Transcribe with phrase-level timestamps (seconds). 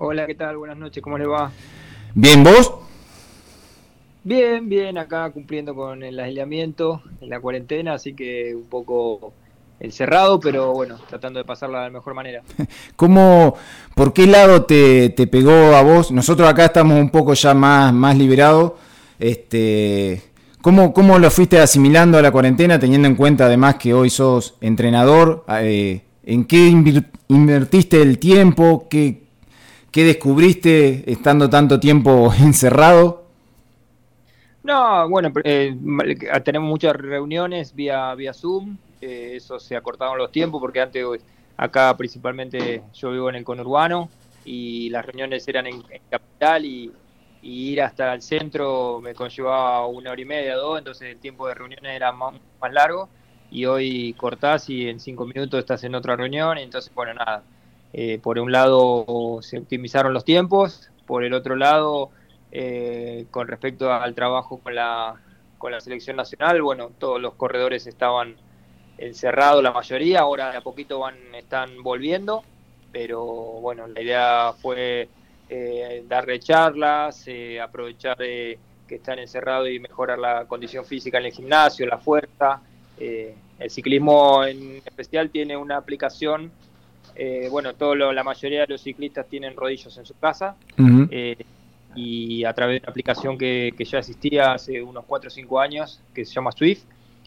[0.00, 0.56] Hola, ¿qué tal?
[0.56, 1.50] Buenas noches, ¿cómo le va?
[2.14, 2.72] Bien, ¿vos?
[4.22, 9.32] Bien, bien, acá cumpliendo con el aislamiento, en la cuarentena, así que un poco
[9.80, 12.44] encerrado, pero bueno, tratando de pasarla de la mejor manera.
[12.94, 13.56] ¿Cómo,
[13.96, 16.12] por qué lado te, pegó a vos?
[16.12, 18.74] Nosotros acá estamos un poco ya más, más liberados.
[19.18, 20.22] Este,
[20.62, 24.58] ¿cómo, ¿Cómo lo fuiste asimilando a la cuarentena, teniendo en cuenta además que hoy sos
[24.60, 25.44] entrenador?
[25.60, 26.72] Eh, ¿En qué
[27.26, 28.86] invertiste el tiempo?
[28.88, 29.27] ¿Qué,
[29.90, 33.24] ¿Qué descubriste estando tanto tiempo encerrado?
[34.62, 35.74] No, bueno, eh,
[36.44, 41.04] tenemos muchas reuniones vía, vía Zoom, eh, eso se acortaron los tiempos porque antes
[41.56, 44.10] acá principalmente yo vivo en el conurbano
[44.44, 46.92] y las reuniones eran en, capital y,
[47.40, 51.54] ir hasta el centro me conllevaba una hora y media, dos, entonces el tiempo de
[51.54, 52.34] reuniones era más,
[52.72, 53.08] largo
[53.50, 57.42] y hoy cortás y en cinco minutos estás en otra reunión, entonces bueno, nada,
[57.92, 62.10] eh, por un lado se optimizaron los tiempos, por el otro lado,
[62.52, 65.14] eh, con respecto al trabajo con la,
[65.56, 68.36] con la selección nacional, bueno, todos los corredores estaban
[68.98, 72.44] encerrados, la mayoría, ahora de a poquito van, están volviendo,
[72.92, 75.08] pero bueno, la idea fue
[75.48, 77.26] eh, darle charlas,
[77.62, 78.58] aprovechar que
[78.94, 82.60] están encerrados y mejorar la condición física en el gimnasio, la fuerza.
[82.98, 86.50] el ciclismo en especial tiene una aplicación
[87.20, 90.54] eh, bueno, todo la mayoría de los ciclistas tienen rodillos en su casa
[91.10, 91.36] eh,
[91.96, 96.00] y a través de una aplicación que, ya existía hace unos 4 o 5 años
[96.14, 96.84] que se llama Swift,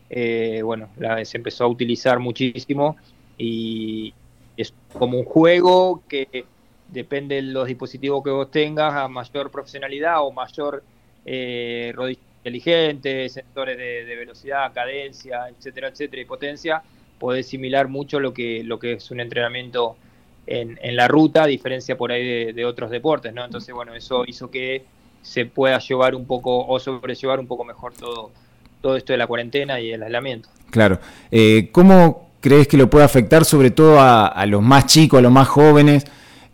[0.09, 0.88] eh, bueno,
[1.23, 2.95] se empezó a utilizar muchísimo
[3.38, 4.14] y
[4.56, 6.45] es como un juego que
[6.88, 10.83] depende de los dispositivos que vos tengas, a mayor profesionalidad o mayor
[11.26, 16.81] rodillos inteligentes, sensores de, de velocidad, cadencia, etcétera, etcétera, y potencia
[17.22, 19.95] podés similar mucho lo que, lo que es un entrenamiento
[20.47, 23.45] en, en la ruta, a diferencia por ahí de, otros deportes, ¿no?
[23.45, 24.83] Entonces, bueno, eso hizo que
[25.22, 28.31] se pueda llevar un poco o sobrellevar un poco mejor todo,
[28.81, 30.49] todo esto de la cuarentena y el aislamiento.
[30.71, 30.99] Claro.
[31.30, 35.31] Eh, ¿Cómo crees que lo puede afectar sobre todo a, los más chicos, a los
[35.31, 36.05] más jóvenes?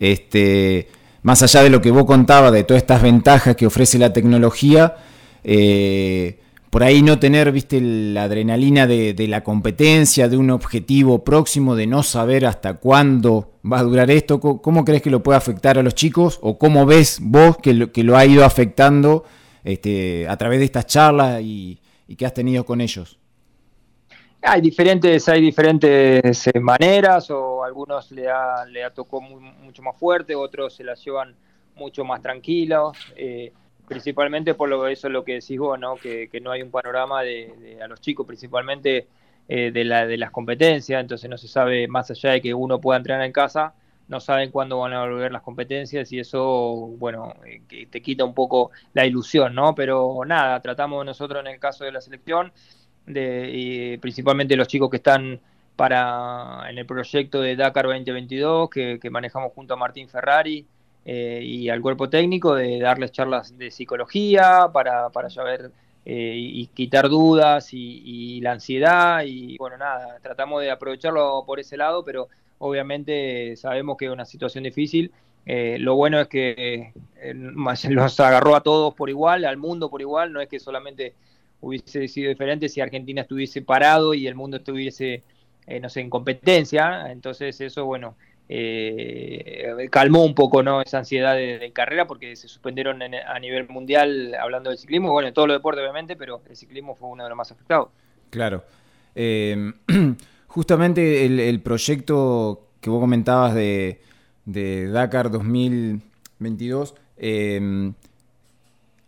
[0.01, 0.89] Este,
[1.23, 4.97] más allá de lo que vos contabas, de todas estas ventajas que ofrece la tecnología,
[5.45, 6.39] eh,
[6.77, 11.87] por ahí no tener, viste, la adrenalina de, la competencia, de un objetivo próximo, de
[11.87, 14.39] no saber hasta cuándo va a durar esto.
[14.39, 16.37] ¿Cómo, crees que lo puede afectar a los chicos?
[16.43, 19.25] ¿O cómo ves vos que lo, ha ido afectando
[19.63, 21.79] este, a través de estas charlas y,
[22.15, 23.17] que has tenido con ellos?
[24.43, 29.97] Hay diferentes, hay diferentes eh, maneras, o algunos le ha, le ha tocado mucho más
[29.97, 31.35] fuerte, otros se las llevan
[31.73, 32.95] mucho más tranquilos.
[33.15, 33.51] Eh,
[33.87, 35.95] principalmente por lo eso es lo que decís vos, ¿no?
[35.95, 39.07] Que, no hay un panorama de, a los chicos, principalmente
[39.47, 42.79] eh, de, la, de las competencias, entonces no se sabe, más allá de que uno
[42.81, 43.73] pueda entrenar en casa,
[44.09, 48.33] no saben cuándo van a volver las competencias y eso, bueno, eh, te quita un
[48.33, 49.73] poco la ilusión, ¿no?
[49.73, 52.51] Pero nada, tratamos nosotros en el caso de la selección,
[53.05, 55.39] de, y principalmente los chicos que están
[55.77, 60.65] para en el proyecto de Dakar 2022, que, que manejamos junto a Martín Ferrari,
[61.09, 65.71] eh, y al cuerpo técnico de darles charlas de psicología para, para saber
[66.03, 69.23] eh, y quitar dudas y, la ansiedad.
[69.25, 74.25] Y bueno, nada, tratamos de aprovecharlo por ese lado, pero obviamente sabemos que es una
[74.25, 75.13] situación difícil.
[75.45, 76.91] Eh, lo bueno es que
[77.89, 81.13] los agarró a todos por igual, al mundo por igual, no es que solamente
[81.61, 85.23] hubiese sido diferente si Argentina estuviese parado y el mundo estuviese,
[85.81, 88.15] no sé, en competencia, entonces eso, bueno,
[88.49, 90.81] eh, calmó un poco ¿no?
[90.81, 95.33] esa ansiedad de, carrera porque se suspendieron a nivel mundial hablando del ciclismo, bueno, en
[95.33, 97.89] todos los deportes obviamente, pero el ciclismo fue uno de los más afectados.
[98.29, 98.63] Claro.
[99.15, 99.73] Eh,
[100.47, 103.99] justamente el, proyecto que vos comentabas de,
[104.45, 107.91] Dakar 2022 eh,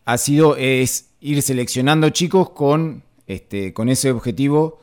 [0.03, 4.81] ha sido es ir seleccionando chicos con, este, con ese objetivo.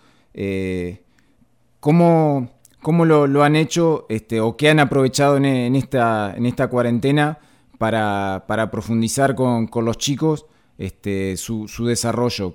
[1.81, 2.56] ¿Cómo
[2.87, 7.37] ¿Cómo lo, han hecho este, o qué han aprovechado en, esta, en esta cuarentena
[7.79, 10.47] para, profundizar con, los chicos
[10.79, 12.55] este, su, desarrollo?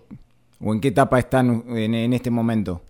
[0.63, 2.81] ¿O en qué etapa están en, este momento?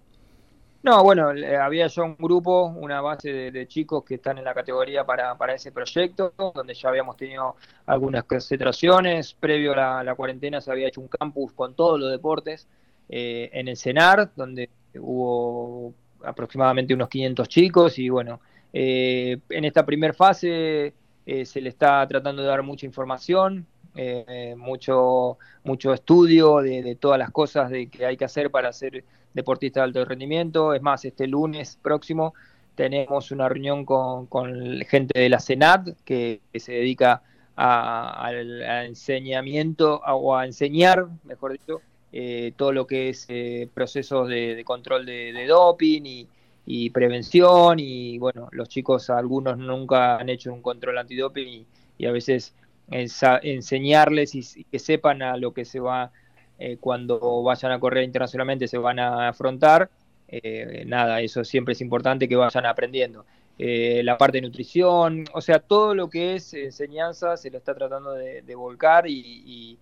[0.83, 1.29] No, bueno,
[1.59, 5.71] había ya un grupo, una base de, chicos que están en la categoría para, ese
[5.71, 7.55] proyecto, donde ya habíamos tenido
[7.87, 9.33] algunas concentraciones.
[9.33, 12.67] Previo a la, cuarentena se había hecho un campus con todos los deportes
[13.09, 18.39] eh, en el CENAR, donde hubo aproximadamente unos 500 chicos y bueno,
[18.73, 20.93] eh, en esta primera fase
[21.25, 23.65] eh, se le está tratando de dar mucha información,
[23.95, 29.03] eh, mucho, mucho estudio de, todas las cosas de que hay que hacer para ser
[29.33, 30.73] deportista de alto rendimiento.
[30.73, 32.33] Es más, este lunes próximo
[32.75, 37.21] tenemos una reunión con, gente de la Senat que, se dedica
[37.55, 41.81] al enseñamiento o a enseñar, mejor dicho,
[42.13, 46.25] eh, todo lo que es eh, procesos de, control de, doping
[46.65, 51.65] y, prevención y bueno, los chicos algunos nunca han hecho un control antidoping
[51.97, 52.53] y, a veces
[52.89, 56.11] enseñarles y, que sepan a lo que se va
[56.59, 59.89] eh, cuando vayan a correr internacionalmente se van a afrontar.
[60.85, 63.25] nada, eso siempre es importante que vayan aprendiendo.
[63.57, 68.13] la parte de nutrición, o sea, todo lo que es enseñanza se lo está tratando
[68.13, 69.77] de, volcar y, y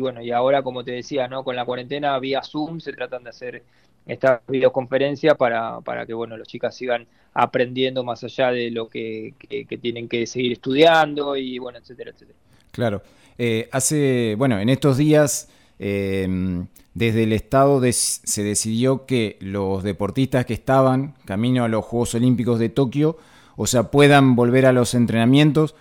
[0.00, 1.44] bueno, y ahora, como te decía, ¿no?
[1.44, 3.62] con la cuarentena vía Zoom se tratan de hacer
[4.06, 9.34] estas videoconferencias para, para que bueno, los chicas sigan aprendiendo más allá de lo que,
[9.80, 12.38] tienen que seguir estudiando y bueno, etcétera, etcétera.
[12.72, 13.02] Claro.
[13.38, 15.48] Eh, hace, bueno, en estos días,
[15.78, 22.14] em, desde el Estado se decidió que los deportistas que estaban camino a los Juegos
[22.14, 23.18] Olímpicos de Tokio,
[23.56, 25.74] o sea, puedan volver a los entrenamientos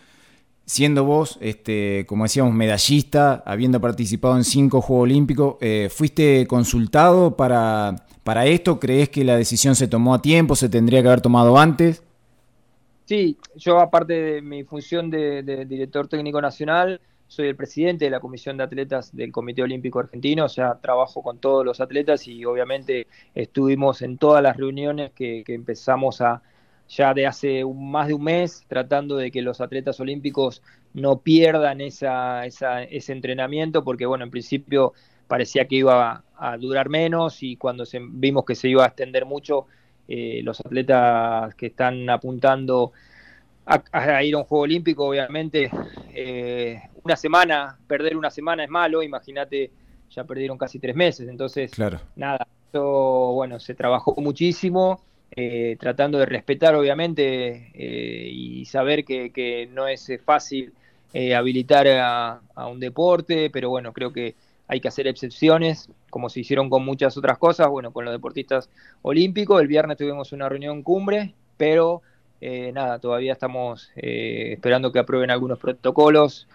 [0.67, 7.37] siendo vos, este, como decíamos, medallista, habiendo participado en cinco Juegos Olímpicos, eh, ¿fuiste consultado
[7.37, 8.77] para, para esto?
[8.77, 12.03] ¿Crees que la decisión se tomó a tiempo, se tendría que haber tomado antes?
[13.05, 16.99] Sí, yo aparte de mi función de, director técnico nacional,
[17.29, 21.23] soy el presidente de la Comisión de Atletas del Comité Olímpico Argentino, o sea, trabajo
[21.23, 26.41] con todos los atletas y obviamente estuvimos en todas las reuniones que empezamos a,
[26.89, 30.61] ya de hace más de un mes tratando de que los atletas olímpicos
[30.93, 34.93] no pierdan esa, ese entrenamiento, porque bueno, en principio
[35.27, 39.65] parecía que iba a, durar menos y cuando vimos que se iba a extender mucho,
[40.07, 42.93] eh, los atletas que están apuntando
[43.65, 45.69] a, ir a un Juego Olímpico, obviamente,
[46.13, 49.71] eh, una semana, perder una semana es malo, imagínate,
[50.09, 51.99] ya perdieron casi tres meses, entonces, claro.
[52.15, 55.01] nada, esto, bueno, se trabajó muchísimo
[55.31, 60.73] eh, tratando de respetar obviamente eh, y saber que, no es eh, fácil
[61.35, 64.35] habilitar a, un deporte, pero bueno, creo que
[64.67, 68.69] hay que hacer excepciones, como se hicieron con muchas otras cosas, bueno, con los deportistas
[69.01, 72.03] olímpicos, el viernes tuvimos una reunión cumbre, pero
[72.39, 76.47] nada, todavía estamos esperando que aprueben algunos protocolos,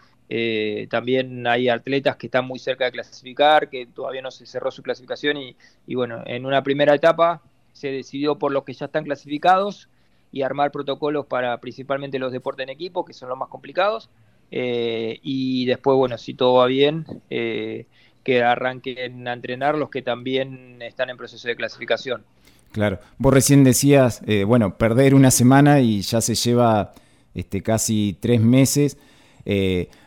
[0.90, 4.82] también hay atletas que están muy cerca de clasificar, que todavía no se cerró su
[4.82, 7.42] clasificación y bueno, en una primera etapa
[7.72, 9.88] se decidió por los que ya están clasificados
[10.32, 14.08] y armar protocolos para principalmente los deportes en equipo, que son los más complicados.
[14.50, 17.86] Eh, y después, bueno, si todo va bien, eh,
[18.22, 22.24] que arranquen a entrenar los que también están en proceso de clasificación.
[22.70, 26.92] Claro, vos recién decías, eh, bueno, perder una semana y ya se lleva
[27.34, 28.98] este, casi tres meses,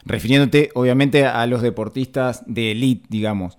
[0.05, 3.57] refiriéndote obviamente a los deportistas de elite, digamos.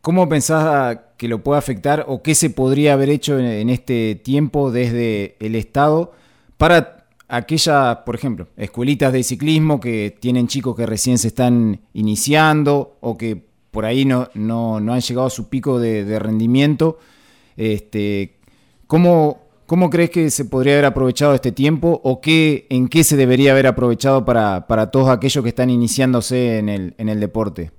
[0.00, 4.72] ¿Cómo pensás que lo puede afectar o qué se podría haber hecho en, este tiempo
[4.72, 6.10] desde el Estado
[6.56, 12.96] para aquellas, por ejemplo, escuelitas de ciclismo que tienen chicos que recién se están iniciando
[13.00, 13.40] o que
[13.70, 16.98] por ahí no, no, han llegado a su pico de, rendimiento?
[17.56, 18.38] Este,
[18.88, 23.16] ¿cómo, ¿Cómo crees que se podría haber aprovechado este tiempo o qué, en qué se
[23.16, 27.70] debería haber aprovechado para, para todos aquellos que están iniciándose en el, en el deporte?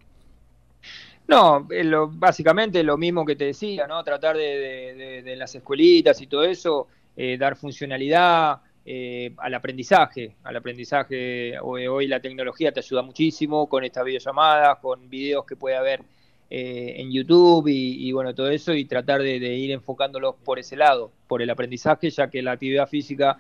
[1.28, 4.04] No, lo, básicamente lo mismo que te decía, ¿no?
[4.04, 10.36] Tratar de, las escuelitas y todo eso, eh, dar funcionalidad eh, al aprendizaje.
[10.44, 15.78] Al aprendizaje, hoy, la tecnología te ayuda muchísimo con estas videollamadas, con videos que puede
[15.78, 16.02] haber
[16.50, 21.12] eh, en YouTube y, bueno, todo eso, y tratar de, ir enfocándolos por ese lado,
[21.28, 23.38] por el aprendizaje, ya que la actividad física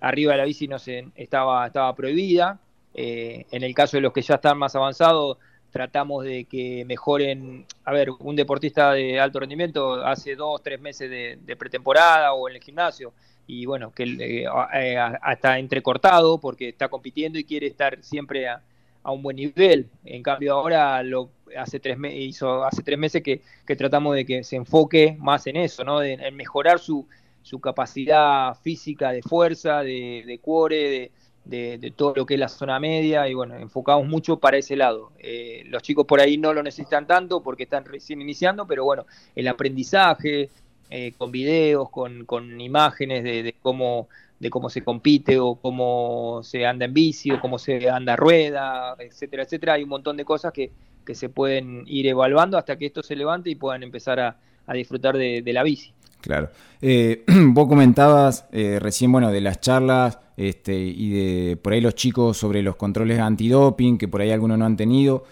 [0.00, 2.60] arriba de la bici no se, estaba, estaba prohibida.
[2.94, 5.38] en el caso de los que ya están más avanzados,
[5.74, 11.10] tratamos de que mejoren, a ver, un deportista de alto rendimiento hace dos, tres meses
[11.10, 13.12] de, pretemporada o en el gimnasio
[13.48, 14.96] y bueno, que eh, eh,
[15.32, 18.62] está entrecortado porque está compitiendo y quiere estar siempre a,
[19.06, 19.88] un buen nivel.
[20.04, 23.42] En cambio ahora lo hace tres hizo hace tres meses que,
[23.76, 26.04] tratamos de que se enfoque más en eso, ¿no?
[26.04, 27.04] en mejorar su,
[27.42, 31.10] su capacidad física de fuerza, de, de cuore, de,
[31.44, 35.12] de, todo lo que es la zona media y bueno, enfocamos mucho para ese lado.
[35.18, 39.06] Eh, los chicos por ahí no lo necesitan tanto porque están recién iniciando, pero bueno,
[39.34, 40.50] el aprendizaje
[40.90, 44.08] eh, con videos, con, con imágenes de, cómo
[44.38, 48.16] de cómo se compite o cómo se anda en bici o cómo se anda a
[48.16, 49.74] rueda, etcétera, etcétera.
[49.74, 50.70] Hay un montón de cosas que,
[51.06, 54.36] que se pueden ir evaluando hasta que esto se levante y puedan empezar a,
[54.66, 55.94] a disfrutar de, de la bici.
[56.24, 56.48] Claro.
[56.80, 61.94] Eh, vos comentabas eh, recién, bueno, de las charlas este, y de por ahí los
[61.94, 65.24] chicos sobre los controles antidoping, que por ahí algunos no han tenido.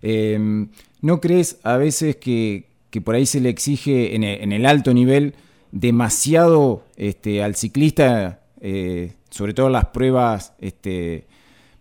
[0.00, 0.70] Em,
[1.02, 2.66] ¿No crees a veces que,
[3.04, 5.34] por ahí se le exige en el, alto nivel
[5.70, 11.26] demasiado este, al ciclista, eh, sobre todo las pruebas este,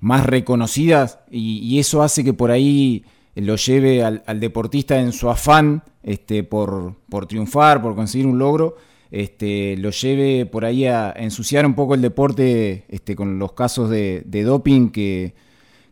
[0.02, 3.06] más reconocidas, y, eso hace que por ahí
[3.42, 8.78] lo lleve al, deportista en su afán este, por, por, triunfar, por conseguir un logro,
[9.12, 13.90] este, lo lleve por ahí a ensuciar un poco el deporte este, con los casos
[13.90, 15.34] de, doping que,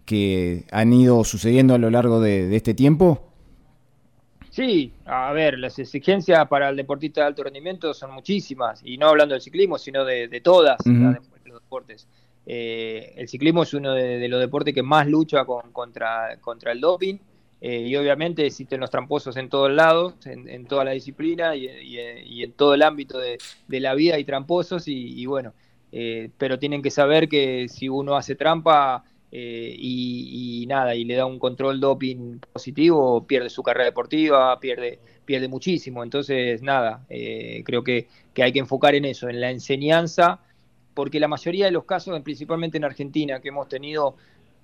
[0.06, 3.22] que, han ido sucediendo a lo largo de, este tiempo?
[4.50, 9.08] Sí, a ver, las exigencias para el deportista de alto rendimiento son muchísimas, y no
[9.10, 12.08] hablando del ciclismo, sino de, todas los deportes.
[12.48, 17.18] Eh, el ciclismo es uno de, los deportes que más lucha contra, contra el doping.
[17.62, 21.67] Eh, y obviamente existen los tramposos en todos lados, en, toda la disciplina y,
[22.43, 25.53] en todo el ámbito de, la vida hay tramposos y, bueno,
[25.91, 31.15] eh, pero tienen que saber que si uno hace trampa eh, y, nada, y le
[31.15, 36.03] da un control doping positivo, pierde su carrera deportiva, pierde, pierde muchísimo.
[36.03, 38.07] Entonces, nada, creo que
[38.38, 40.41] hay que enfocar en eso, en la enseñanza,
[40.93, 44.15] porque la mayoría de los casos, principalmente en Argentina, que hemos tenido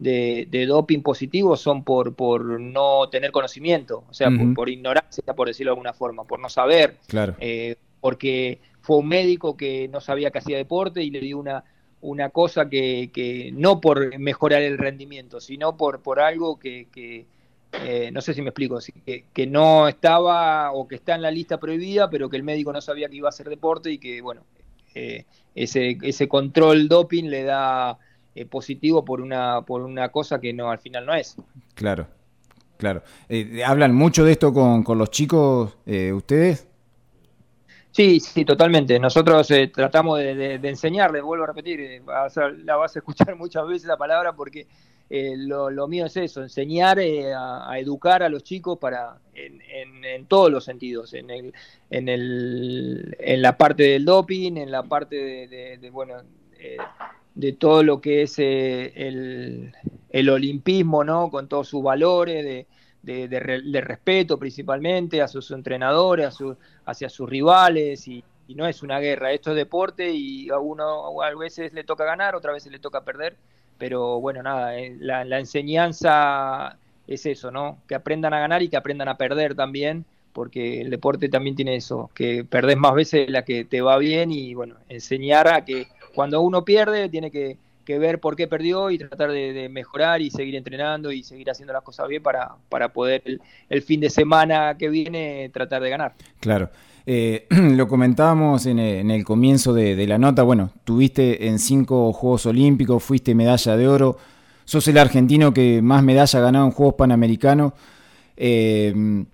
[0.01, 5.71] de, doping positivo son por, por no tener conocimiento, o sea, por, ignorancia, por decirlo
[5.71, 6.97] de alguna forma, por no saber.
[7.07, 7.35] Claro.
[7.39, 11.63] Eh, porque fue un médico que no sabía que hacía deporte y le dio una,
[12.01, 17.27] una cosa que, que no por mejorar el rendimiento, sino por, por algo que, que
[17.73, 21.29] eh, no sé si me explico, que, que, no estaba o que está en la
[21.29, 24.19] lista prohibida, pero que el médico no sabía que iba a hacer deporte y que,
[24.21, 24.41] bueno,
[24.95, 27.99] eh, ese, ese control doping le da
[28.33, 31.35] eh, positivo por una, por una cosa que no al final no es.
[31.73, 32.07] Claro,
[32.77, 33.03] claro.
[33.27, 36.65] Eh, ¿Hablan mucho de esto con, con los chicos eh, ustedes?
[37.91, 38.97] Sí, sí, totalmente.
[38.99, 44.31] Nosotros tratamos de, enseñarles, vuelvo a repetir, la vas a escuchar muchas veces la palabra
[44.31, 44.65] porque
[45.09, 50.63] lo, mío es eso, enseñar a, educar a los chicos para en, en, todos los
[50.63, 51.53] sentidos, en, el,
[51.89, 56.13] en, el, en la parte del doping, en la parte de, de bueno,
[57.41, 59.73] de todo lo que es eh, el,
[60.11, 61.31] el, olimpismo, ¿no?
[61.31, 62.67] Con todos sus valores
[63.01, 66.55] de, de, respeto principalmente a sus entrenadores, a su,
[66.85, 71.33] hacia sus rivales y, no es una guerra, esto es deporte y a uno a
[71.35, 73.37] veces le toca ganar, otras veces le toca perder,
[73.77, 77.77] pero bueno, nada, eh, la, la enseñanza es eso, ¿no?
[77.87, 81.75] Que aprendan a ganar y que aprendan a perder también porque el deporte también tiene
[81.75, 85.87] eso, que perdés más veces la que te va bien y bueno, enseñar a que
[86.13, 90.55] cuando uno pierde tiene que, ver por qué perdió y tratar de, mejorar y seguir
[90.55, 93.21] entrenando y seguir haciendo las cosas bien para, para poder
[93.67, 96.13] el, fin de semana que viene tratar de ganar.
[96.39, 96.69] Claro.
[97.05, 103.03] Eh, lo comentábamos en el, comienzo de, la nota, bueno, tuviste en cinco Juegos Olímpicos,
[103.03, 104.17] fuiste medalla de oro,
[104.63, 107.73] sos el argentino que más medalla ha ganado en Juegos Panamericanos.
[108.37, 109.25] Eh,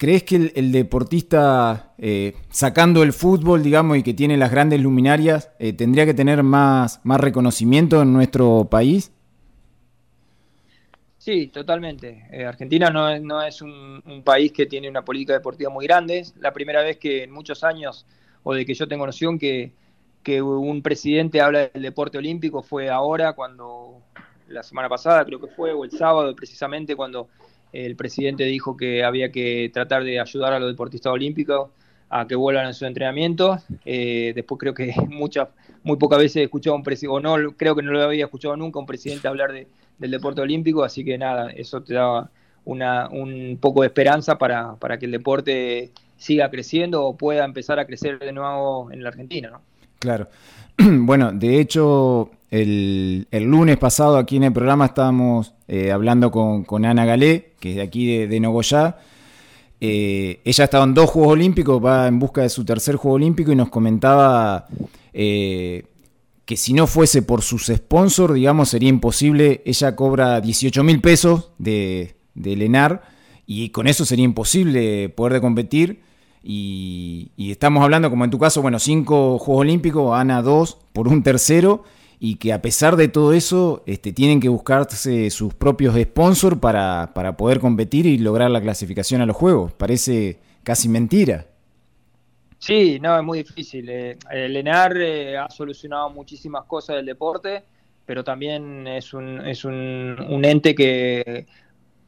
[0.00, 5.50] ¿Crees que el, deportista, eh, sacando el fútbol, digamos, y que tiene las grandes luminarias,
[5.58, 9.12] eh, tendría que tener más, más reconocimiento en nuestro país?
[11.18, 12.26] Sí, totalmente.
[12.32, 16.20] Eh, Argentina no, no es un, país que tiene una política deportiva muy grande.
[16.20, 18.06] Es la primera vez que en muchos años,
[18.42, 19.70] o de que yo tengo noción, que,
[20.22, 24.00] que un presidente habla del deporte olímpico fue ahora, cuando
[24.48, 27.28] la semana pasada creo que fue, o el sábado precisamente, cuando
[27.72, 31.70] el presidente dijo que había que tratar de ayudar a los deportistas olímpicos
[32.08, 33.58] a que vuelvan a su entrenamiento.
[33.84, 35.48] Eh, después creo que muchas,
[35.82, 38.24] muy pocas veces he escuchado a un presidente, o no, creo que no lo había
[38.24, 42.28] escuchado nunca un presidente hablar de, del deporte olímpico, así que nada, eso te da
[42.64, 47.78] una, un poco de esperanza para, para que el deporte siga creciendo o pueda empezar
[47.78, 49.62] a crecer de nuevo en la Argentina, ¿no?
[49.98, 50.28] Claro.
[50.78, 57.04] Bueno, de hecho, el, lunes pasado aquí en el programa estábamos eh, hablando con, Ana
[57.04, 58.98] Galé, que es de aquí de, Nogoyá.
[59.80, 63.14] Eh, ella ha estado en dos Juegos Olímpicos, va en busca de su tercer Juego
[63.14, 64.66] Olímpico y nos comentaba
[65.12, 65.84] eh,
[66.44, 69.62] que si no fuese por sus sponsors, digamos, sería imposible.
[69.64, 73.02] Ella cobra 18 mil pesos de, Lenar
[73.46, 76.02] y con eso sería imposible poder de competir.
[76.42, 81.22] Y, estamos hablando, como en tu caso, bueno, cinco Juegos Olímpicos, Ana dos por un
[81.22, 81.84] tercero,
[82.22, 87.12] y que a pesar de todo eso, este, tienen que buscarse sus propios sponsors para,
[87.14, 89.72] para poder competir y lograr la clasificación a los Juegos.
[89.72, 91.46] Parece casi mentira.
[92.58, 93.88] Sí, no, es muy difícil.
[93.88, 97.62] Eh, el ENAR eh, ha solucionado muchísimas cosas del deporte,
[98.04, 101.46] pero también es un, es un, ente que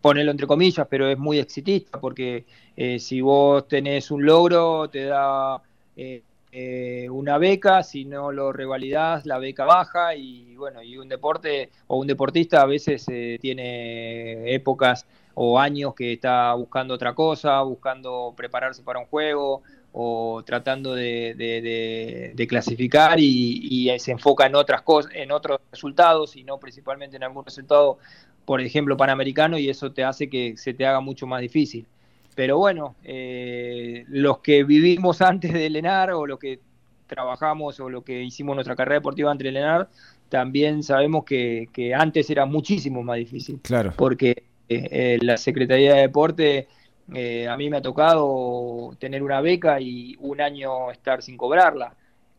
[0.03, 2.45] ponerlo entre comillas, pero es muy exitista, porque
[2.77, 5.63] eh, si vos tenés un logro, te da
[5.97, 11.09] eh, eh, una beca, si no lo revalidás, la beca baja, y bueno, y un
[11.09, 13.07] deporte o un deportista a veces
[13.41, 20.43] tiene épocas o años que está buscando otra cosa, buscando prepararse para un juego, o
[20.45, 27.17] tratando de, clasificar y, se enfoca en otras cosas, en otros resultados y no principalmente
[27.17, 27.99] en algún resultado,
[28.45, 31.87] por ejemplo, panamericano, y eso te hace que se te haga mucho más difícil.
[32.35, 36.61] Pero bueno, eh, los que vivimos antes de Lenar o los que
[37.07, 39.89] trabajamos o lo que hicimos nuestra carrera deportiva antes de Lenar,
[40.29, 43.61] también sabemos que, antes era muchísimo más difícil.
[43.63, 43.93] Claro.
[43.97, 46.69] Porque eh, eh, la Secretaría de Deporte
[47.15, 51.95] eh, a mí me ha tocado tener una beca y un año estar sin cobrarla.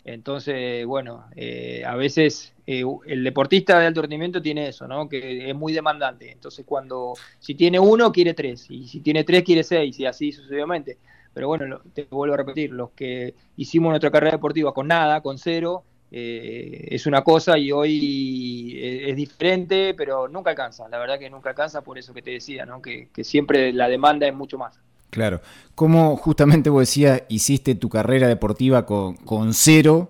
[0.05, 5.07] Entonces, bueno, eh, a veces eh, el deportista de alto rendimiento tiene eso, ¿no?
[5.07, 6.31] Que es muy demandante.
[6.31, 8.69] Entonces, cuando si tiene uno, quiere tres.
[8.69, 9.97] Y si tiene tres, quiere seis.
[9.99, 10.97] Y así sucesivamente.
[11.33, 15.37] Pero bueno, te vuelvo a repetir, los que hicimos nuestra carrera deportiva con nada, con
[15.39, 20.87] cero, es una cosa y hoy es, diferente, pero nunca alcanza.
[20.89, 22.83] La verdad que nunca alcanza por eso que te decía, ¿no?
[22.83, 24.79] Que, que siempre la demanda es mucho más.
[25.13, 25.41] Claro.
[25.75, 30.09] ¿Cómo justamente vos decías, hiciste tu carrera deportiva con, cero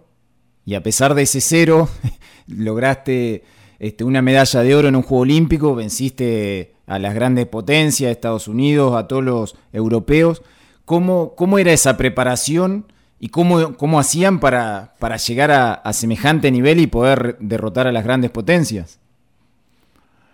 [0.65, 1.89] y a pesar de ese cero
[2.48, 3.43] lograste
[3.79, 8.48] este, una medalla de oro en un Juego Olímpico, venciste a las grandes potencias, Estados
[8.48, 10.41] Unidos, a todos los europeos?
[10.86, 12.86] ¿Cómo, cómo era esa preparación
[13.19, 15.51] y cómo, cómo hacían para, para llegar
[15.83, 19.01] a semejante nivel y poder derrotar a las grandes potencias?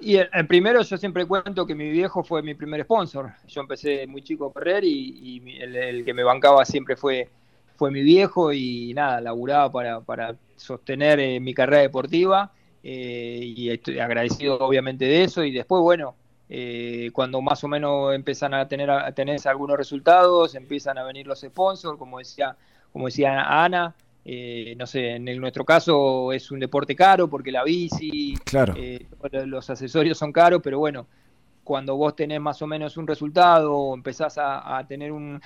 [0.01, 3.33] Y el, primero yo siempre cuento que mi viejo fue mi primer sponsor.
[3.47, 7.29] Yo empecé muy chico a correr y, el, que me bancaba siempre fue,
[7.75, 12.51] fue mi viejo y nada, laburaba para, para sostener eh, mi carrera deportiva
[12.81, 16.15] eh, y estoy agradecido obviamente de eso y después bueno,
[16.47, 21.27] eh, cuando más o menos empiezan a tener, a tener algunos resultados, empiezan a venir
[21.27, 22.55] los sponsors, como decía,
[22.91, 23.93] como decía Ana,
[24.25, 28.73] eh, no sé, en nuestro caso es un deporte caro porque la bici, claro.
[28.77, 29.07] Eh,
[29.45, 31.07] los accesorios son caros, pero bueno,
[31.63, 35.39] cuando vos tenés más o menos un resultado, empezás a, tener un,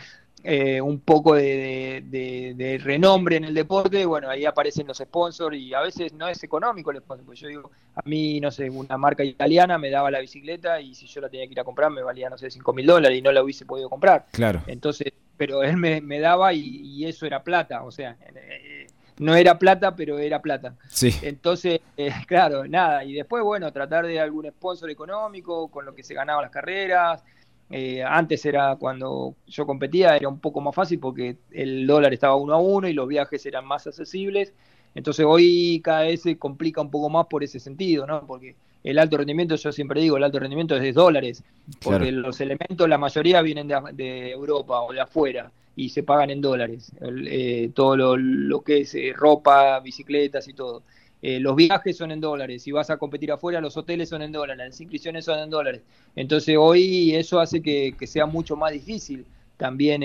[0.44, 5.82] eh, un poco de, renombre en el deporte, bueno, ahí aparecen los sponsors y a
[5.82, 9.24] veces no es económico el sponsor, porque yo digo, a mí, no sé, una marca
[9.24, 12.02] italiana me daba la bicicleta y si yo la tenía que ir a comprar me
[12.02, 14.26] valía, no sé, 5 mil dólares y no la hubiese podido comprar.
[14.32, 14.62] Claro.
[14.68, 18.88] Entonces, pero él me, daba y, eso era plata, o sea, eh,
[19.20, 20.76] no era plata, pero era plata.
[20.90, 21.12] Sí.
[21.22, 26.04] Entonces, eh, claro, nada, y después, bueno, tratar de algún sponsor económico con lo que
[26.04, 27.24] se ganaban las carreras.
[27.70, 32.36] Eh, antes era cuando yo competía, era un poco más fácil porque el dólar estaba
[32.36, 34.54] uno a uno y los viajes eran más accesibles.
[34.94, 38.28] Entonces hoy cada vez se complica un poco más por ese sentido, ¿no?
[38.28, 41.44] Porque el alto rendimiento, yo siempre digo, el alto rendimiento es de dólares,
[41.82, 46.42] porque los elementos, la mayoría vienen de, Europa o de afuera y se pagan en
[46.42, 50.84] dólares, eh, todo lo, que es eh, ropa, bicicletas y todo.
[51.22, 54.34] Eh, los viajes son en dólares, si vas a competir afuera, los hoteles son en
[54.34, 55.82] dólares, las inscripciones son en dólares.
[56.18, 60.04] Entonces hoy eso hace que, sea mucho más difícil también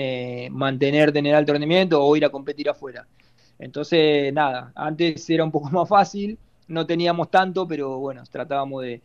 [0.53, 3.05] mantenerte en el alto rendimiento o ir a competir afuera.
[3.57, 6.37] Entonces, nada, antes era un poco más fácil,
[6.69, 9.01] no teníamos tanto, pero bueno, tratábamos de,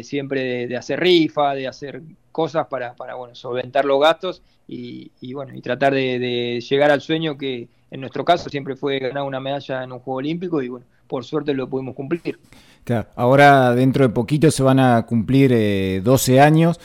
[0.00, 5.60] siempre de, hacer rifa, de hacer cosas para, bueno, solventar los gastos y, bueno, y
[5.60, 9.92] tratar de, llegar al sueño que en nuestro caso siempre fue ganar una medalla en
[9.92, 12.38] un Juego Olímpico y bueno, por suerte lo pudimos cumplir.
[12.84, 16.80] Claro, ahora dentro de poquito se van a cumplir 12 eh, años.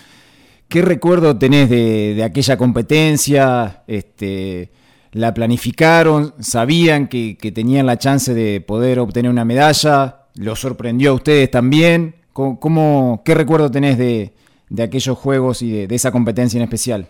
[0.68, 3.84] ¿Qué recuerdo tenés de aquella competencia?
[3.86, 4.72] Este,
[5.14, 11.14] la planificaron, sabían que, tenían la chance de poder obtener una medalla, lo sorprendió a
[11.14, 12.16] ustedes también.
[12.34, 14.34] ¿Cómo, qué recuerdo tenés de,
[14.82, 17.08] aquellos juegos y de, esa competencia en especial?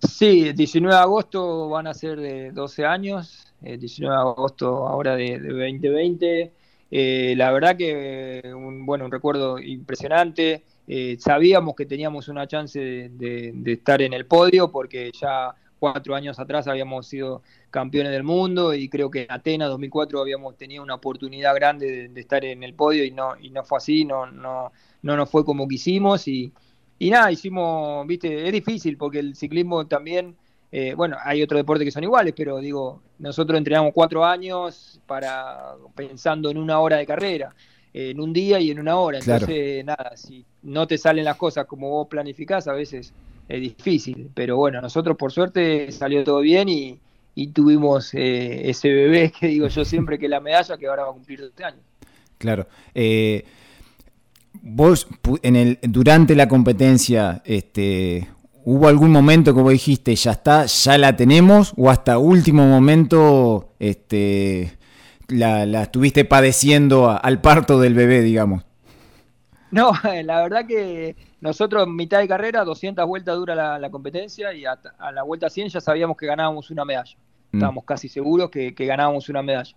[0.00, 5.14] Sí, 19 de agosto van a ser de 12 años, el 19 de agosto ahora
[5.14, 6.52] de, 2020.
[6.90, 10.62] Eh, la verdad que un, bueno, un recuerdo impresionante.
[10.86, 16.38] Eh, sabíamos que teníamos una chance de, estar en el podio porque ya cuatro años
[16.38, 20.94] atrás habíamos sido campeones del mundo y creo que en Atenas 2004 habíamos tenido una
[20.94, 24.70] oportunidad grande de, estar en el podio y no y no fue así, no no
[25.02, 26.52] no nos fue como quisimos y,
[27.00, 30.36] y nada, hicimos, viste, es difícil porque el ciclismo también,
[30.70, 35.74] eh, bueno, hay otros deportes que son iguales, pero digo, nosotros entrenamos cuatro años para
[35.96, 37.56] pensando en una hora de carrera,
[37.92, 41.66] en un día y en una hora, entonces nada, si no te salen las cosas
[41.66, 43.12] como vos planificás, a veces
[43.48, 44.30] es difícil.
[44.34, 46.98] Pero bueno, nosotros por suerte salió todo bien y,
[47.52, 51.14] tuvimos eh, ese bebé que digo yo siempre que la medalla que ahora va a
[51.14, 51.80] cumplir 12 años.
[52.38, 52.66] Claro.
[52.94, 53.44] Eh,
[54.60, 55.06] vos
[55.42, 58.28] en el, durante la competencia, este,
[58.64, 61.72] ¿hubo algún momento que vos dijiste, ya está, ya la tenemos?
[61.76, 64.76] ¿O hasta último momento este,
[65.28, 68.64] la, estuviste padeciendo al parto del bebé, digamos?
[69.82, 69.92] No,
[70.24, 74.78] la verdad que nosotros mitad de carrera, 200 vueltas dura la, competencia y a,
[75.12, 77.16] la vuelta 100 ya sabíamos que ganábamos una medalla.
[77.50, 77.56] Mm.
[77.56, 79.74] Estábamos casi seguros que, ganábamos una medalla.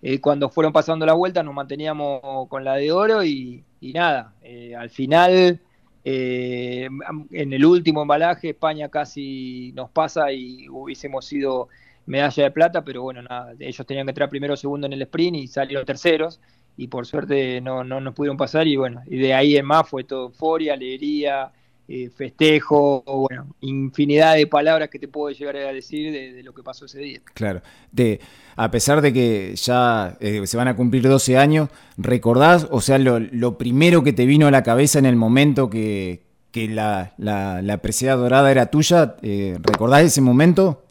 [0.00, 4.74] Eh, cuando fueron pasando las vueltas nos manteníamos con la de oro y, nada, eh,
[4.74, 5.60] al final
[6.04, 6.88] eh,
[7.30, 11.68] en el último embalaje España casi nos pasa y hubiésemos sido
[12.06, 15.02] medalla de plata, pero bueno, nada, ellos tenían que entrar primero o segundo en el
[15.02, 16.40] sprint y salieron terceros
[16.76, 19.88] y por suerte no, no nos pudieron pasar y bueno, y de ahí en más
[19.88, 21.52] fue todo euforia, alegría,
[21.86, 26.62] eh, festejo, bueno, infinidad de palabras que te puedo llegar a decir de, lo que
[26.62, 27.20] pasó ese día.
[27.34, 27.60] Claro,
[27.92, 28.20] de,
[28.56, 32.98] a pesar de que ya eh, se van a cumplir 12 años, ¿recordás, o sea,
[32.98, 36.22] lo, primero que te vino a la cabeza en el momento que,
[36.54, 39.16] la, la, la presea dorada era tuya?
[39.20, 40.83] Eh, ¿Recordás ese momento?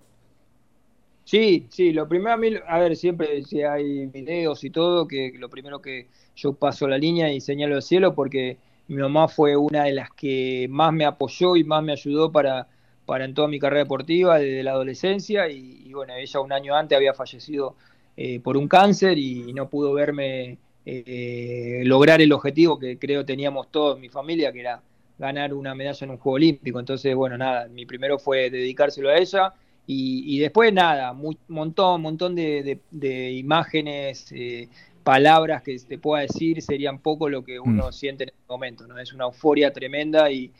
[1.26, 5.32] Sí, sí, lo primero a mí, a ver, siempre si hay videos y todo, que
[5.38, 8.58] lo primero que yo paso la línea y señalo el cielo porque
[8.88, 12.68] mi mamá fue una de las que más me apoyó y más me ayudó para,
[13.06, 16.98] para en toda mi carrera deportiva desde la adolescencia y, bueno, ella un año antes
[16.98, 17.76] había fallecido
[18.18, 23.72] eh, por un cáncer y no pudo verme eh, lograr el objetivo que creo teníamos
[23.72, 24.82] todos, mi familia, que era
[25.18, 26.80] ganar una medalla en un Juego Olímpico.
[26.80, 29.54] Entonces, bueno, nada, mi primero fue dedicárselo a ella
[29.86, 34.69] y, después nada, un montón, montón de, imágenes, eh,
[35.04, 37.91] palabras que te pueda decir, serían poco lo que uno mm.
[37.91, 38.98] siente en este momento, ¿no?
[38.98, 40.52] Es una euforia tremenda y,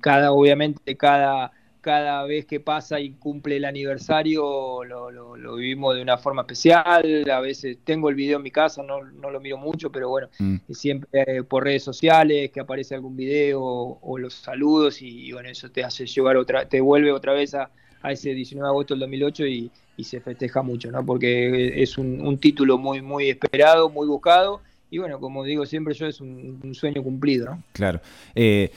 [0.00, 6.02] cada, obviamente, cada, cada vez que pasa y cumple el aniversario lo, lo, vivimos de
[6.02, 7.28] una forma especial.
[7.30, 10.28] A veces tengo el video en mi casa, no, no lo miro mucho, pero bueno,
[10.38, 10.56] mm.
[10.70, 15.50] siempre eh, por redes sociales que aparece algún video o, los saludos y, y, bueno,
[15.50, 17.70] eso te hace llevar otra, te vuelve otra vez a,
[18.06, 21.04] a ese 19 de agosto del 2008 y, se festeja mucho, ¿no?
[21.04, 26.06] Porque es un, título muy, muy esperado, muy buscado y bueno, como digo siempre yo,
[26.06, 27.62] es un, sueño cumplido, ¿no?
[27.72, 28.00] Claro.
[28.34, 28.70] Eh,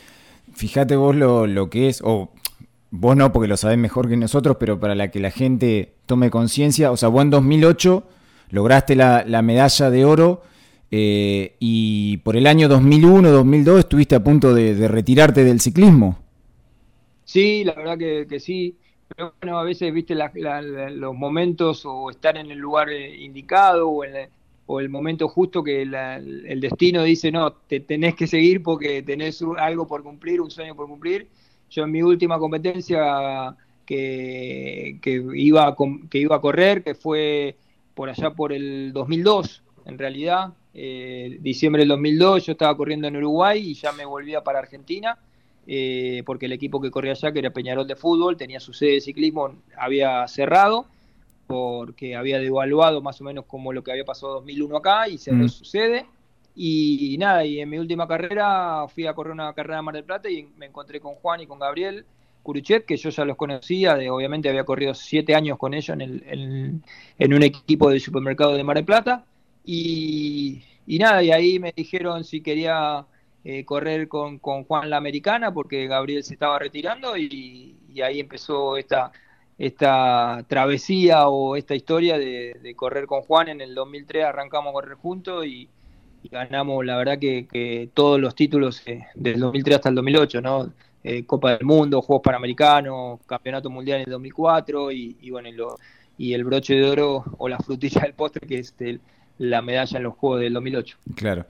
[0.53, 2.29] fíjate vos lo, que es, o
[2.89, 6.31] vos no porque lo sabés mejor que nosotros, pero para la que la gente tome
[6.31, 8.03] conciencia, o sea, vos en 2008
[8.51, 10.41] lograste la, medalla de oro
[10.89, 16.17] eh, y por el año 2001, 2002 estuviste a punto de, retirarte del ciclismo.
[17.25, 18.77] Sí, la verdad que sí
[19.15, 24.79] pero bueno, a veces, viste, los momentos o estar en el lugar eh, indicado o,
[24.79, 29.87] el momento justo que el destino dice, no, te tenés que seguir porque tenés algo
[29.87, 31.27] por cumplir, un sueño por cumplir.
[31.71, 34.99] Yo en mi última competencia que,
[35.33, 35.75] iba, a,
[36.09, 37.55] que iba a correr, que fue
[37.95, 43.17] por allá por el 2002, en realidad, eh, diciembre del 2002, yo estaba corriendo en
[43.17, 45.17] Uruguay y ya me volvía para Argentina
[45.71, 48.93] eh, porque el equipo que corría allá, que era Peñarol de fútbol, tenía su sede
[48.93, 50.87] de ciclismo, había cerrado,
[51.45, 55.19] porque había devaluado más o menos como lo que había pasado en 2001 acá, y
[55.19, 55.49] cerró mm.
[55.49, 56.07] su sede.
[56.55, 60.05] Y, nada, y en mi última carrera fui a correr una carrera en Mar del
[60.05, 62.03] Plata y me encontré con Juan y con Gabriel
[62.41, 66.01] Curuchet, que yo ya los conocía, de, obviamente había corrido siete años con ellos en,
[66.01, 66.81] el,
[67.19, 69.23] en, un equipo del supermercado de Mar del Plata.
[69.63, 73.05] Y, y nada, y ahí me dijeron si quería
[73.51, 78.77] eh, correr con, con, Juan la Americana porque Gabriel se estaba retirando y, ahí empezó
[78.77, 79.11] esta,
[79.57, 83.49] esta travesía o esta historia de, correr con Juan.
[83.49, 85.67] En el 2003 arrancamos a correr juntos y,
[86.29, 90.71] ganamos, la verdad, que, todos los títulos eh, del 2003 hasta el 2008, ¿no?
[91.03, 95.49] Eh, Copa del Mundo, Juegos Panamericanos, Campeonato Mundial en el 2004 y, bueno,
[96.19, 98.75] y el broche de oro o la frutilla del postre que es
[99.39, 100.97] la medalla en los Juegos del 2008.
[101.15, 101.47] Claro.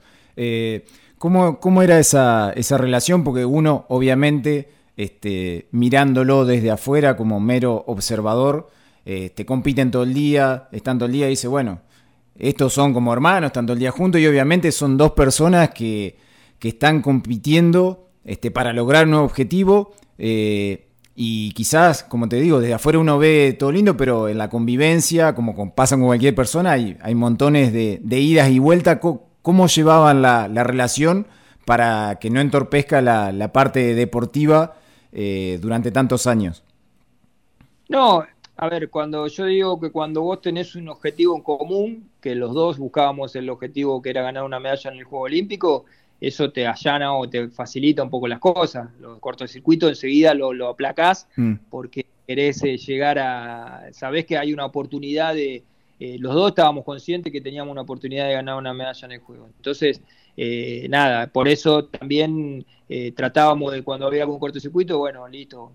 [1.20, 3.24] ¿Cómo, era esa, esa, relación?
[3.24, 8.70] Porque uno, obviamente, este, mirándolo desde afuera como mero observador,
[9.04, 11.82] te este, compiten todo el día, están todo el día y dice, bueno,
[12.38, 16.16] estos son como hermanos, están todo el día juntos y obviamente son dos personas que,
[16.58, 19.92] están compitiendo este, para lograr un objetivo.
[20.16, 24.48] Eh, y quizás, como te digo, desde afuera uno ve todo lindo, pero en la
[24.48, 29.00] convivencia, como pasa con cualquier persona, hay, hay montones de, de idas y vueltas.
[29.42, 31.26] ¿Cómo llevaban la, relación
[31.64, 34.76] para que no entorpezca la, parte deportiva
[35.12, 36.62] eh, durante tantos años?
[37.88, 38.24] No,
[38.56, 42.52] a ver, cuando yo digo que cuando vos tenés un objetivo en común, que los
[42.52, 45.86] dos buscábamos el objetivo que era ganar una medalla en el Juego Olímpico,
[46.20, 48.90] eso te allana o te facilita un poco las cosas.
[49.00, 51.54] Los cortocircuitos enseguida lo, lo aplacás mm.
[51.70, 53.88] porque querés eh, llegar a.
[53.92, 55.64] Sabés que hay una oportunidad de,
[56.00, 59.20] eh, los dos estábamos conscientes que teníamos una oportunidad de ganar una medalla en el
[59.20, 59.50] juego.
[59.54, 60.00] Entonces,
[60.34, 65.72] eh, nada, por eso también eh, tratábamos de cuando había algún cortocircuito, bueno, listo,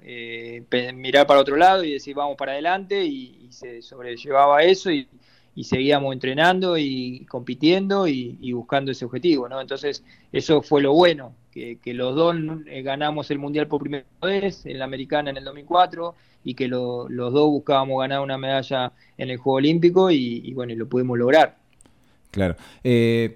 [0.95, 5.07] mirar para otro lado y decir vamos para adelante y, se sobrellevaba eso y,
[5.63, 9.61] seguíamos entrenando y compitiendo y, buscando ese objetivo, ¿no?
[9.61, 12.35] Entonces, eso fue lo bueno, que, los dos
[12.67, 16.13] eh, ganamos el Mundial por primera vez, en la Americana en el 2004,
[16.45, 20.75] y que los dos buscábamos ganar una medalla en el Juego Olímpico y, bueno, y
[20.75, 21.57] lo pudimos lograr.
[22.31, 22.55] Claro.
[22.83, 23.35] Eh,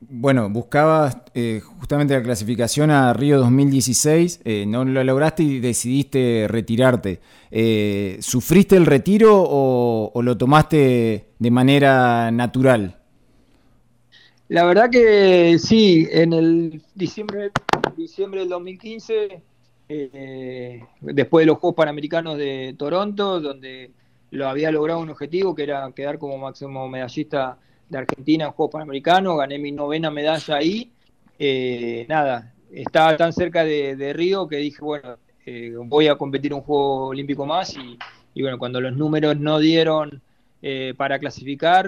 [0.00, 6.46] bueno, buscabas eh, justamente la clasificación a Río 2016, eh, no lo lograste y decidiste
[6.48, 7.20] retirarte.
[8.20, 12.96] ¿Sufriste el retiro o, lo tomaste de manera natural?
[14.48, 17.50] La verdad que sí, en el diciembre,
[17.96, 19.42] diciembre del 2015,
[21.00, 23.90] después de los Juegos Panamericanos de Toronto, donde
[24.30, 28.72] lo había logrado un objetivo que era quedar como máximo medallista de Argentina en Juegos
[28.72, 30.92] Panamericanos, gané mi novena medalla ahí.
[31.38, 36.62] Eh, nada, estaba tan cerca de, Río que dije, bueno, eh, voy a competir un
[36.62, 40.22] Juego Olímpico más y, bueno, cuando los números no dieron
[40.68, 41.86] eh, para clasificar,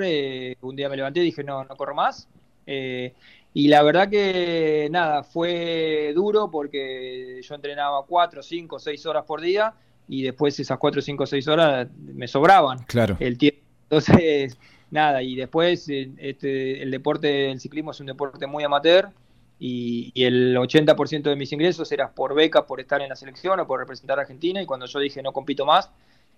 [0.61, 2.29] un día me levanté y dije, no, no corro más.
[2.67, 9.41] y la verdad que nada, fue duro porque yo entrenaba 4, 5, 6 horas por
[9.41, 9.75] día
[10.09, 13.17] y después esas 4, 5, 6 horas me sobraban claro.
[13.21, 13.61] el tiempo.
[13.85, 14.59] Entonces
[14.91, 19.11] nada, y después eh, este, el deporte, el ciclismo es un deporte muy amateur
[19.59, 23.67] y, el 80% de mis ingresos era por beca, por estar en la selección o
[23.67, 25.91] por representar a Argentina y cuando yo dije no compito más,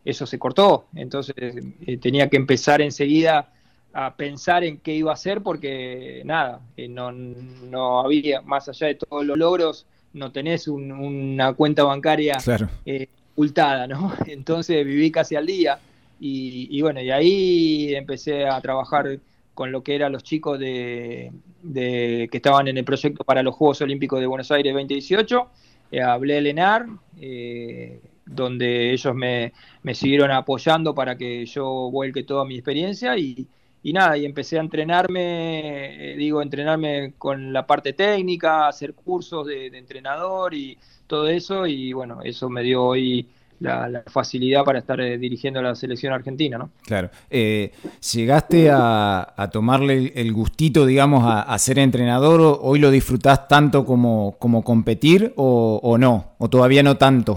[0.04, 0.86] eso se cortó.
[0.94, 3.52] Entonces eh, tenía que empezar enseguida
[3.92, 8.86] a pensar en qué iba a hacer porque nada, eh, no, no había, más allá
[8.88, 12.38] de todos los logros, no tenés una cuenta bancaria
[13.32, 14.12] ocultada, ¿no?
[14.26, 15.78] Entonces viví casi al día
[16.22, 19.18] y, bueno, y ahí empecé a trabajar
[19.54, 21.32] con lo que eran los chicos de,
[21.72, 25.48] que estaban en el proyecto para los Juegos Olímpicos de Buenos Aires 2018.
[25.92, 26.86] Eh, hablé el ENAR,
[27.20, 29.52] eh, donde ellos me,
[29.92, 33.46] siguieron apoyando para que yo vuelque toda mi experiencia y,
[33.84, 39.66] nada, y empecé a entrenarme, eh, digo, entrenarme con la parte técnica, hacer cursos de,
[39.66, 43.26] entrenador y todo eso, y bueno, eso me dio hoy
[43.58, 46.70] la, facilidad para estar eh, dirigiendo la selección argentina, ¿no?
[46.82, 47.10] Claro.
[47.28, 47.72] Eh,
[48.12, 52.60] ¿Llegaste a, tomarle el gustito, digamos, a, ser entrenador?
[52.62, 56.32] ¿Hoy lo disfrutás tanto como, como competir o, no?
[56.38, 57.36] ¿O todavía no tanto?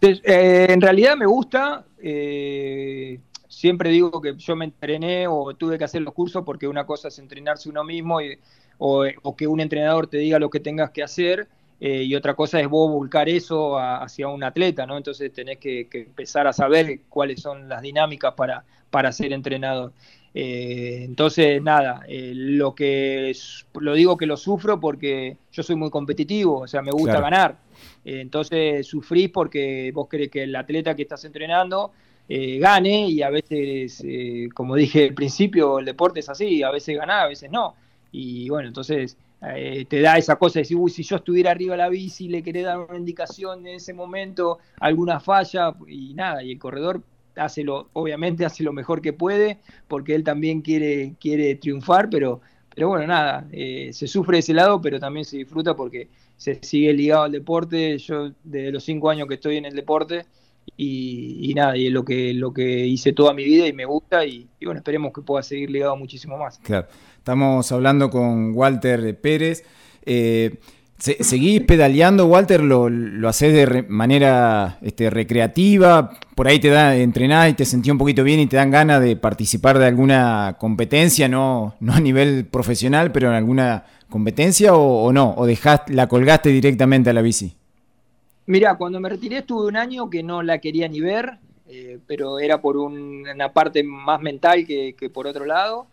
[0.00, 1.84] Eh, en realidad me gusta.
[3.48, 7.08] siempre digo que yo me entrené o tuve que hacer los cursos porque una cosa
[7.08, 8.18] es entrenarse uno mismo
[8.78, 11.48] o, que un entrenador te diga lo que tengas que hacer
[11.80, 14.96] eh, y otra cosa es vos volcar eso hacia un atleta, ¿no?
[14.96, 19.92] Entonces tenés que, empezar a saber cuáles son las dinámicas para, para ser entrenador.
[20.34, 23.34] Eh, entonces, nada, eh, lo que
[23.80, 27.58] lo digo que lo sufro porque yo soy muy competitivo, o sea, me gusta ganar.
[28.04, 31.92] entonces sufrís porque vos querés que el atleta que estás entrenando
[32.28, 34.04] gane y a veces,
[34.54, 37.74] como dije al principio, el deporte es así, a veces gana, a veces no.
[38.12, 41.74] Y bueno, entonces eh, te da esa cosa de decir, uy, si yo estuviera arriba
[41.74, 46.42] de la bici, le querés dar una indicación en ese momento, alguna falla, y nada,
[46.42, 47.02] y el corredor
[47.38, 52.40] hace lo, obviamente hace lo mejor que puede, porque él también quiere, quiere triunfar, pero,
[52.74, 56.92] pero bueno, nada, eh, se sufre ese lado, pero también se disfruta porque se sigue
[56.92, 60.26] ligado al deporte, yo desde los cinco años que estoy en el deporte,
[60.76, 64.24] y, nada, y es lo que, lo que hice toda mi vida y me gusta,
[64.24, 66.58] y, y bueno, esperemos que pueda seguir ligado muchísimo más.
[66.58, 66.86] Claro.
[67.28, 69.62] Estamos hablando con Walter Pérez.
[70.06, 70.56] Eh,
[70.98, 72.62] ¿Seguís pedaleando, Walter?
[72.62, 76.10] ¿Lo, lo haces de manera este, recreativa?
[76.34, 79.00] ¿Por ahí te da, entrenás y te sentís un poquito bien y te dan ganas
[79.00, 81.28] de participar de alguna competencia?
[81.28, 85.34] No, no a nivel profesional, pero en alguna competencia o, no?
[85.36, 87.54] ¿O dejaste, la colgaste directamente a la bici?
[88.46, 92.40] Mira, cuando me retiré estuve un año que no la quería ni ver, eh, pero
[92.40, 95.86] era por una parte más mental que por otro lado.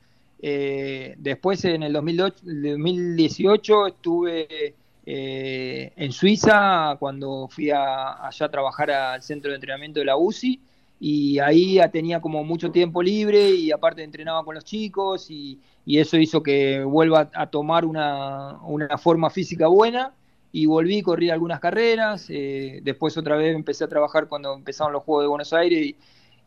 [0.47, 8.89] Eh, después en el 2018 estuve eh, en Suiza cuando fui a, allá a trabajar
[8.89, 10.59] al centro de entrenamiento de la UCI
[10.99, 16.17] y ahí tenía como mucho tiempo libre y aparte entrenaba con los chicos y, eso
[16.17, 18.59] hizo que vuelva a tomar una,
[18.97, 20.13] forma física buena
[20.51, 25.03] y volví, corrí algunas carreras, eh, después otra vez empecé a trabajar cuando empezaron los
[25.03, 25.93] Juegos de Buenos Aires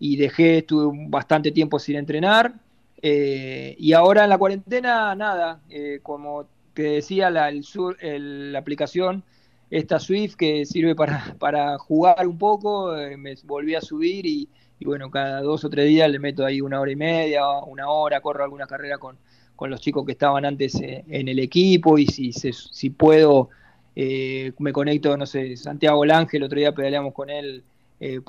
[0.01, 2.53] y, dejé, estuve bastante tiempo sin entrenar,
[3.01, 5.61] eh, y ahora en la cuarentena, nada,
[6.03, 6.47] como
[6.83, 9.25] te decía, la, la aplicación,
[9.71, 14.49] esta Swift que sirve para, para jugar un poco, eh, me volví a subir y,
[14.85, 18.21] bueno, cada dos o tres días le meto ahí una hora y media, una hora,
[18.21, 19.17] corro alguna carrera con,
[19.57, 23.49] con los chicos que estaban antes en el equipo y si, si puedo,
[23.97, 27.65] me conecto, no sé, Santiago Lange, el otro día pedaleamos con él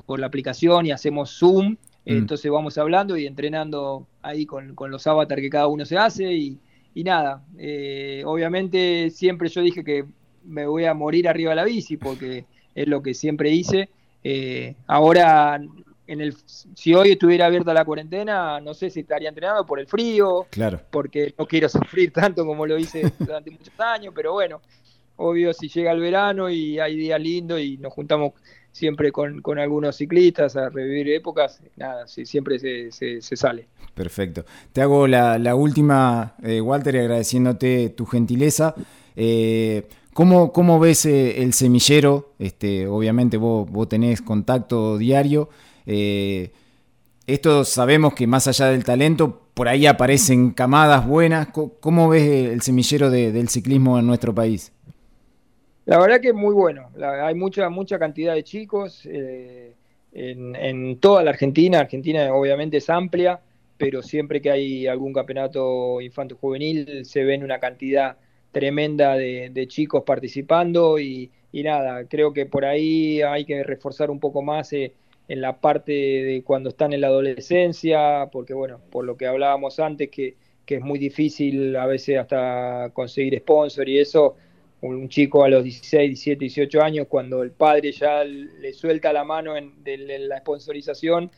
[0.06, 2.16] por la aplicación y hacemos Zoom Mm.
[2.16, 6.58] Entonces vamos hablando y entrenando ahí con, los avatars que cada uno se hace y,
[6.94, 10.04] nada, eh, obviamente siempre yo dije que
[10.44, 13.88] me voy a morir arriba de la bici porque es lo que siempre hice.
[14.22, 15.60] Eh, ahora,
[16.06, 19.86] en el, si hoy estuviera abierta la cuarentena, no sé si estaría entrenado por el
[19.86, 20.80] frío, claro.
[20.90, 24.60] porque no quiero sufrir tanto como lo hice durante muchos años, pero bueno,
[25.20, 28.32] obvio si llega el verano y hay días lindos y nos juntamos
[28.72, 33.66] siempre con, algunos ciclistas a revivir épocas, nada, siempre se, se, sale.
[33.94, 34.44] Perfecto.
[34.72, 38.74] Te hago la, última, eh, Walter, agradeciéndote tu gentileza.
[39.16, 42.32] Eh, ¿cómo, ¿cómo, ves eh, el semillero?
[42.38, 45.50] Este, obviamente vos, vos tenés contacto diario.
[47.26, 51.48] esto sabemos que más allá del talento, por ahí aparecen camadas buenas.
[51.80, 54.72] ¿Cómo, ves el semillero del ciclismo en nuestro país?
[55.90, 56.88] La verdad que es muy bueno.
[57.02, 59.74] hay mucha, mucha cantidad de chicos eh,
[60.12, 61.80] en, toda la Argentina.
[61.80, 63.40] Argentina obviamente es amplia,
[63.76, 68.16] pero siempre que hay algún campeonato infanto juvenil se ven una cantidad
[68.52, 74.42] tremenda de, chicos participando y, nada, creo que por ahí hay que reforzar un poco
[74.42, 74.92] más eh,
[75.26, 79.80] en la parte de cuando están en la adolescencia, porque bueno, por lo que hablábamos
[79.80, 84.36] antes, que, que es muy difícil a veces hasta conseguir sponsor y eso,
[84.82, 89.24] un chico a los 16, 17, 18 años, cuando el padre ya le suelta la
[89.24, 91.30] mano en, de, la sponsorización,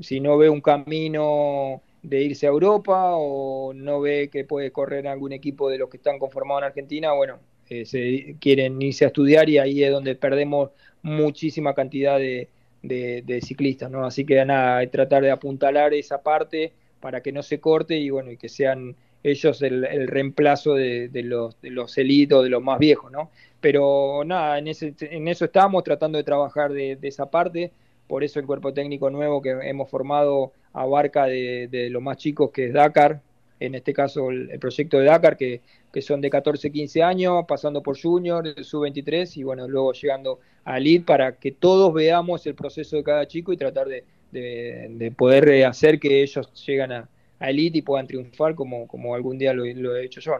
[0.00, 5.08] si no ve un camino de irse a Europa o no ve que puede correr
[5.08, 9.08] algún equipo de los que están conformados en Argentina, bueno, eh, se quieren irse a
[9.08, 10.70] estudiar y ahí es donde perdemos
[11.02, 12.48] muchísima cantidad de,
[12.82, 14.04] de, ciclistas, ¿no?
[14.04, 18.30] Así que nada, tratar de apuntalar esa parte para que no se corte y bueno,
[18.30, 23.30] y que sean ellos el, reemplazo de, los, de los de los más viejos, ¿no?
[23.60, 27.72] Pero nada, en, ese, en eso estamos tratando de trabajar de, esa parte,
[28.06, 32.50] por eso el cuerpo técnico nuevo que hemos formado abarca de, de los más chicos
[32.50, 33.22] que es Dakar,
[33.60, 37.82] en este caso el, proyecto de Dakar, que, que, son de 14, 15 años, pasando
[37.82, 42.96] por Junior, Sub-23 y bueno, luego llegando a Elite para que todos veamos el proceso
[42.96, 47.08] de cada chico y tratar de, de poder hacer que ellos lleguen a,
[47.40, 50.32] elite y puedan triunfar como, como algún día lo, he hecho yo.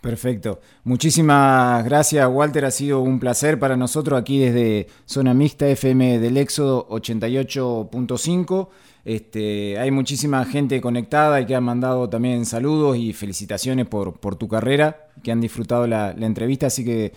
[0.00, 0.60] Perfecto.
[0.84, 2.64] Muchísimas gracias, Walter.
[2.64, 8.68] Ha sido un placer para nosotros aquí desde Zona Mixta FM del Éxodo 88.5.
[9.04, 14.36] Este, hay muchísima gente conectada y que han mandado también saludos y felicitaciones por, por
[14.36, 16.66] tu carrera, que han disfrutado la, entrevista.
[16.66, 17.12] Así que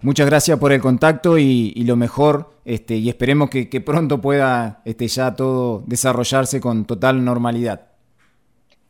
[0.00, 2.54] muchas gracias por el contacto y, lo mejor.
[2.64, 7.93] Este, y esperemos que, que pronto pueda este, ya todo desarrollarse con total normalidad.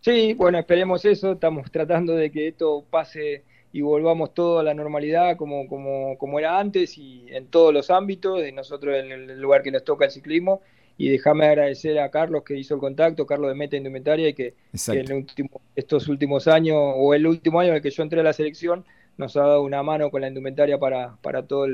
[0.04, 1.32] Sí, bueno, esperemos eso.
[1.32, 6.38] Estamos tratando de que esto pase y volvamos todo a la normalidad como, como, como
[6.38, 10.04] era antes y en todos los ámbitos, de nosotros en el lugar que nos toca
[10.04, 10.60] el ciclismo.
[10.98, 14.52] Y déjame agradecer a Carlos que hizo el contacto, Carlos de Meta Indumentaria, y que,
[14.88, 15.26] en
[15.74, 18.84] estos últimos años, o el último año en el que yo entré a la selección,
[19.16, 21.70] nos ha dado una mano con la indumentaria para, para todos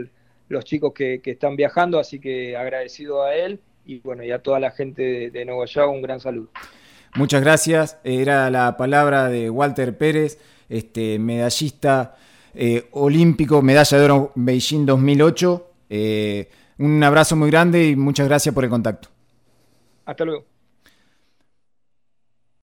[0.48, 1.98] los chicos que, están viajando.
[1.98, 5.64] Así que agradecido a él y bueno, y a toda la gente de, de Nuevo
[5.64, 6.48] York, un gran saludo.
[7.14, 7.98] Muchas gracias.
[8.04, 12.16] Era la palabra de Walter Pérez, este, medallista
[12.54, 15.70] eh, olímpico, medalla de oro Beijing 2008.
[15.90, 19.08] Eh, un abrazo muy grande y muchas gracias por el contacto.
[20.06, 20.49] Hasta luego.